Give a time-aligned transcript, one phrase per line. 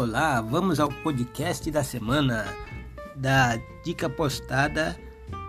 [0.00, 2.46] Olá, vamos ao podcast da semana
[3.14, 4.98] da dica postada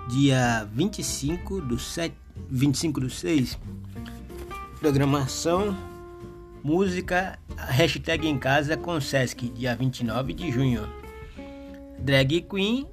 [0.10, 2.14] dia 25 do 7,
[2.50, 3.58] 25 do 6.
[4.78, 5.74] Programação
[6.62, 10.86] Música Hashtag em Casa com Sesc, dia 29 de junho.
[12.00, 12.86] Drag Queen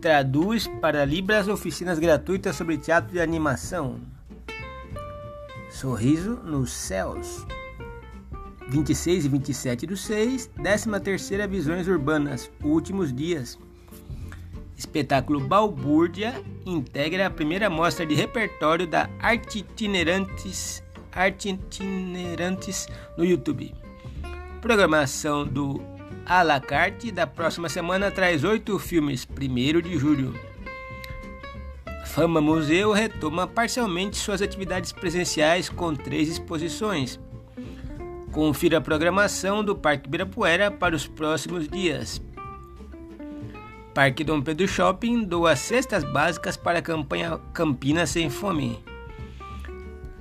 [0.00, 3.96] traduz para Libras oficinas gratuitas sobre teatro de animação.
[5.68, 7.44] Sorriso nos céus.
[8.72, 13.58] 26 e 27 do 6, 13 terceira Visões Urbanas, Últimos Dias.
[14.78, 20.82] Espetáculo Balbúrdia integra a primeira mostra de repertório da Arte Itinerantes,
[21.12, 23.74] Arte Itinerantes no YouTube.
[24.62, 25.82] Programação do
[26.24, 30.34] à la carte da próxima semana traz oito filmes, 1 de julho.
[32.06, 37.20] Fama Museu retoma parcialmente suas atividades presenciais com três exposições.
[38.32, 42.20] Confira a programação do Parque Ibirapuera para os próximos dias.
[43.94, 48.82] Parque Dom Pedro Shopping doa cestas básicas para a campanha Campinas Sem Fome.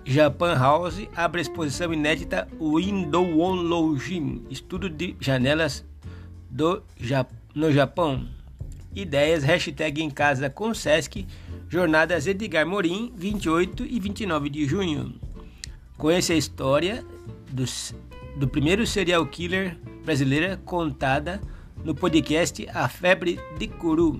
[0.03, 5.85] Japan House abre a exposição inédita Windowology, estudo de janelas
[6.49, 6.83] do,
[7.55, 8.27] no Japão.
[8.93, 11.25] Ideias, hashtag em casa com Sesc,
[11.69, 15.30] Jornadas Edgar Morim, 28 e 29 de junho.
[16.01, 17.05] Conheça a história
[17.51, 17.93] dos,
[18.35, 21.39] do primeiro serial killer brasileira contada
[21.85, 24.19] no podcast A Febre de Curu.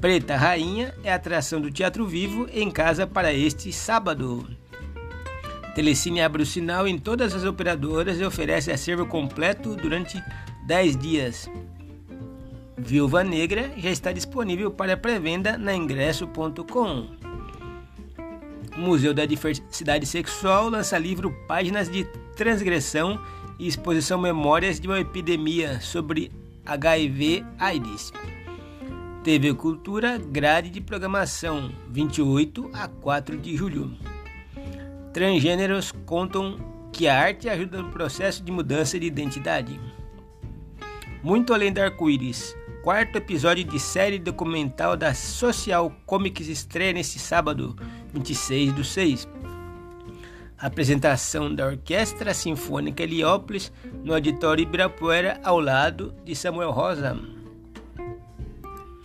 [0.00, 4.48] Preta Rainha é atração do Teatro Vivo em casa para este sábado.
[5.74, 10.18] Telecine abre o sinal em todas as operadoras e oferece acervo completo durante
[10.66, 11.50] 10 dias.
[12.78, 17.27] Viúva Negra já está disponível para pré-venda na ingresso.com.
[18.78, 22.04] Museu da Diversidade Sexual lança livro Páginas de
[22.36, 23.20] Transgressão
[23.58, 26.30] e exposição Memórias de uma Epidemia sobre
[26.64, 28.12] HIV/AIDS.
[29.24, 33.90] TV Cultura, grade de programação 28 a 4 de julho.
[35.12, 36.56] Transgêneros contam
[36.92, 39.78] que a arte ajuda no processo de mudança de identidade.
[41.20, 47.76] Muito Além do Arco-Íris, quarto episódio de série documental da Social Comics estreia neste sábado,
[48.12, 49.28] 26 do 6.
[50.58, 57.16] Apresentação da Orquestra Sinfônica Heliópolis no Auditório Ibirapuera ao lado de Samuel Rosa.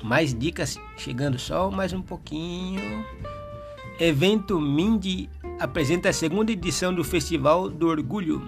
[0.03, 3.05] Mais dicas chegando só mais um pouquinho.
[3.99, 8.41] Evento Mindy apresenta a segunda edição do Festival do Orgulho.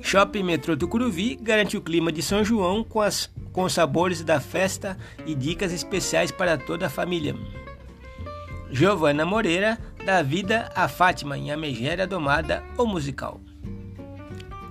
[0.00, 4.96] Shopping Metrô Tucuruvi garante o clima de São João com, as, com sabores da festa
[5.26, 7.34] e dicas especiais para toda a família.
[8.74, 13.40] Giovana Moreira dá vida a Fátima em A Megera Domada, o musical.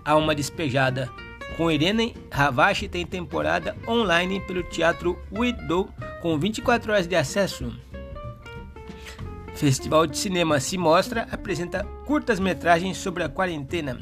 [0.04, 1.10] Alma Despejada
[1.56, 5.88] com Irene Ravache tem temporada online pelo Teatro Widow
[6.22, 7.74] com 24 horas de acesso.
[9.56, 13.98] Festival de Cinema Se Mostra apresenta curtas-metragens sobre a quarentena.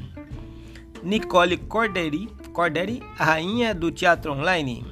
[1.04, 4.84] Nicole Corderi, Corderi, a rainha do teatro online.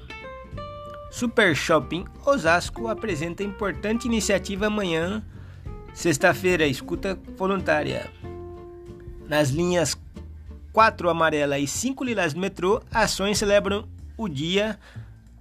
[1.11, 5.23] Super Shopping Osasco apresenta importante iniciativa amanhã,
[5.93, 8.11] sexta-feira, escuta voluntária.
[9.27, 9.99] Nas linhas
[10.71, 14.79] 4 amarela e 5 lilás do metrô, ações celebram o Dia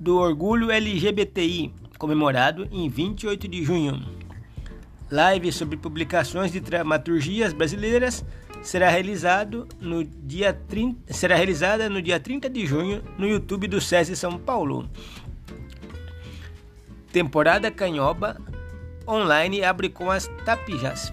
[0.00, 4.00] do Orgulho LGBTI, comemorado em 28 de junho.
[5.10, 8.24] Live sobre publicações de dramaturgias brasileiras
[8.62, 13.80] será realizado no dia 30, será realizada no dia 30 de junho no YouTube do
[13.80, 14.88] SESI São Paulo.
[17.12, 18.40] Temporada Canhoba
[19.06, 21.12] online abre com as tapijas.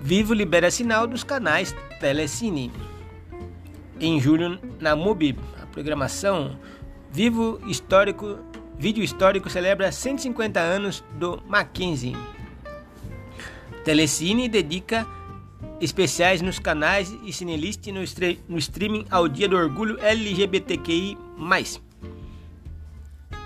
[0.00, 2.70] Vivo libera sinal dos canais Telecine.
[3.98, 6.58] Em julho, na MUBI, a programação
[7.10, 8.38] Vivo Histórico
[8.78, 12.14] Vídeo Histórico celebra 150 anos do Mackenzie.
[13.84, 15.06] Telecine dedica
[15.80, 18.00] especiais nos canais e Cinelist no,
[18.48, 21.16] no streaming ao Dia do Orgulho LGBTQI+.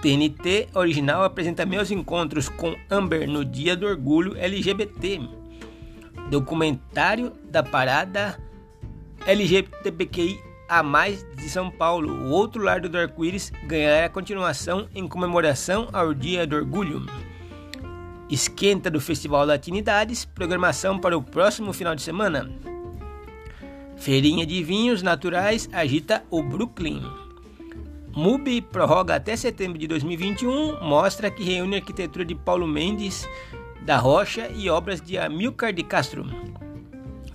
[0.02, 5.20] TNT Original apresenta meus encontros com Amber no Dia do Orgulho LGBT.
[6.30, 8.40] Documentário da parada
[9.26, 15.88] LGBTQI a mais de São Paulo, o outro lado do arco-íris ganhará continuação em comemoração
[15.92, 17.04] ao Dia do Orgulho.
[18.30, 22.48] Esquenta do Festival Latinidades, programação para o próximo final de semana.
[23.96, 27.02] Feirinha de vinhos naturais agita o Brooklyn.
[28.14, 33.28] MUBI prorroga até setembro de 2021, mostra que reúne a arquitetura de Paulo Mendes
[33.82, 36.26] da Rocha e obras de Amilcar de Castro.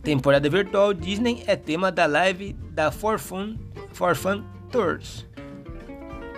[0.03, 3.55] Temporada virtual Disney é tema da live da For Fun,
[3.93, 5.25] For Fun Tours.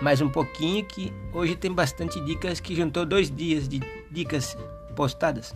[0.00, 4.56] Mais um pouquinho que hoje tem bastante dicas que juntou dois dias de dicas
[4.94, 5.54] postadas.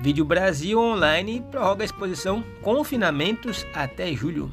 [0.00, 4.50] Vídeo Brasil Online prorroga a exposição Confinamentos até julho.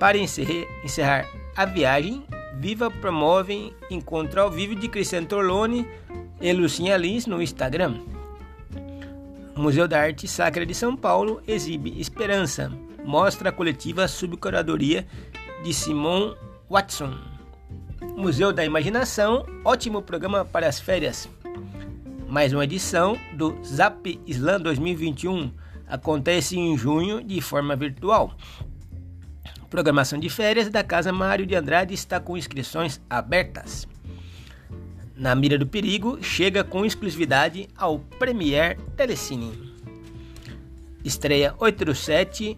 [0.00, 1.26] Para encerrar
[1.56, 2.22] a viagem,
[2.58, 5.86] Viva promove encontro ao vivo de Cristiano Torlone
[6.40, 8.00] e Lucinha Lins no Instagram.
[9.54, 12.70] Museu da Arte Sacra de São Paulo exibe Esperança,
[13.04, 15.06] mostra coletiva sob curadoria
[15.62, 16.34] de Simon
[16.70, 17.14] Watson.
[18.16, 21.28] Museu da Imaginação, ótimo programa para as férias.
[22.28, 25.52] Mais uma edição do Zap Slam 2021
[25.86, 28.34] acontece em junho de forma virtual.
[29.68, 33.86] Programação de férias da Casa Mário de Andrade está com inscrições abertas.
[35.16, 39.74] Na mira do perigo, chega com exclusividade ao Premier Telecine.
[41.04, 42.56] Estreia 87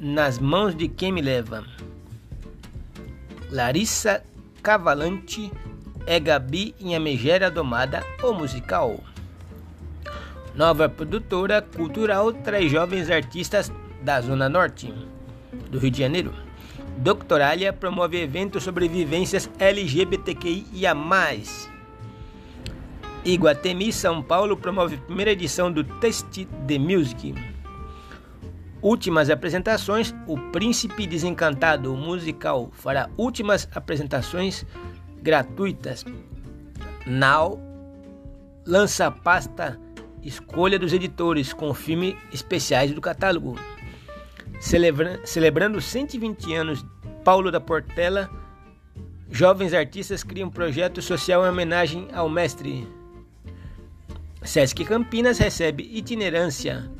[0.00, 1.64] Nas mãos de quem me leva.
[3.50, 4.22] Larissa
[4.62, 5.52] Cavalante
[6.06, 8.98] é Gabi em A Megera Domada, o musical.
[10.54, 13.70] Nova produtora cultural traz jovens artistas
[14.02, 14.94] da Zona Norte
[15.70, 16.32] do Rio de Janeiro.
[16.98, 20.94] Doctoralia promove eventos sobre vivências LGBTQIA+.
[23.24, 27.34] Iguatemi, São Paulo, promove a primeira edição do Test the Music.
[28.80, 34.64] Últimas apresentações: O Príncipe Desencantado, o musical, fará últimas apresentações
[35.20, 36.04] gratuitas.
[37.06, 37.60] Now
[38.66, 39.80] lança a pasta
[40.22, 43.56] Escolha dos Editores com filmes especiais do catálogo.
[44.60, 46.84] Celebra celebrando 120 anos,
[47.24, 48.28] Paulo da Portela,
[49.30, 52.86] jovens artistas criam um projeto social em homenagem ao mestre
[54.42, 56.90] Sesc Campinas recebe itinerância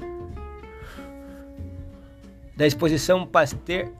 [2.56, 3.90] da exposição Pasteur,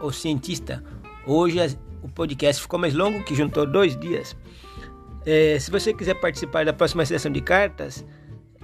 [0.00, 0.82] o cientista.
[1.26, 4.36] Hoje o podcast ficou mais longo, que juntou dois dias.
[5.26, 8.02] É, se você quiser participar da próxima sessão de cartas,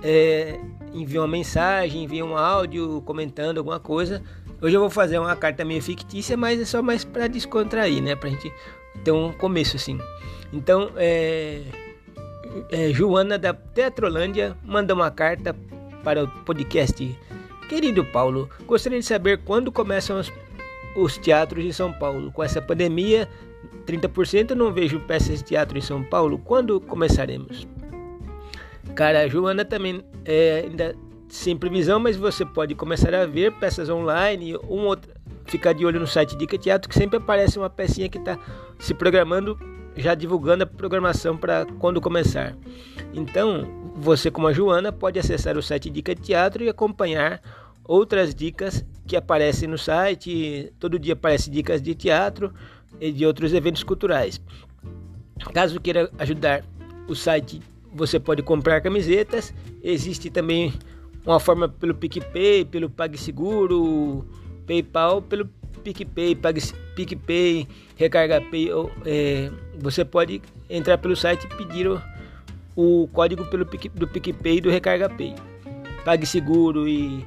[0.02, 0.58] é,
[0.92, 4.22] envie uma mensagem, envie um áudio comentando alguma coisa.
[4.60, 8.14] Hoje eu vou fazer uma carta meio fictícia, mas é só mais para descontrair, né?
[8.14, 8.52] Pra gente
[9.04, 9.98] ter um começo assim.
[10.52, 11.62] Então, é,
[12.70, 15.56] é, Joana da Teatrolândia manda uma carta
[16.04, 17.18] para o podcast.
[17.68, 20.30] Querido Paulo, gostaria de saber quando começam os,
[20.94, 22.30] os teatros em São Paulo.
[22.32, 23.28] Com essa pandemia,
[23.86, 26.38] 30% não vejo peças de teatro em São Paulo.
[26.38, 27.66] Quando começaremos?
[28.94, 30.94] Cara, a Joana também é, ainda
[31.28, 35.10] sem previsão, mas você pode começar a ver peças online, um outro,
[35.46, 38.38] ficar de olho no site Dica Teatro, que sempre aparece uma pecinha que está
[38.78, 39.58] se programando
[39.96, 42.56] já divulgando a programação para quando começar.
[43.12, 47.40] Então, você como a Joana pode acessar o site Dica Teatro e acompanhar
[47.84, 50.72] outras dicas que aparecem no site.
[50.78, 52.52] Todo dia aparecem dicas de teatro
[53.00, 54.40] e de outros eventos culturais.
[55.52, 56.64] Caso queira ajudar
[57.08, 57.60] o site,
[57.92, 59.52] você pode comprar camisetas.
[59.82, 60.72] Existe também
[61.24, 64.26] uma forma pelo PicPay, pelo PagSeguro,
[64.66, 65.48] PayPal, pelo
[65.82, 66.36] PicPay,
[66.94, 67.66] PicPay,
[67.96, 68.68] Recarga Pay,
[69.04, 70.40] é, você pode
[70.70, 72.00] entrar pelo site e pedir o,
[72.76, 75.34] o código pelo do PicPay e do Recarga Pay.
[76.04, 77.24] PagSeguro e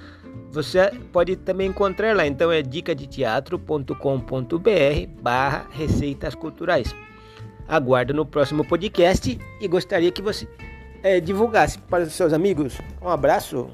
[0.51, 2.27] você pode também encontrar lá.
[2.27, 6.95] Então é dicadeteatro.com.br barra receitas culturais.
[7.69, 10.49] Aguardo no próximo podcast e gostaria que você
[11.03, 12.79] é, divulgasse para os seus amigos.
[13.01, 13.69] Um abraço.